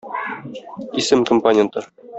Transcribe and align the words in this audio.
Исем 1.03 1.23
компоненты. 1.23 1.81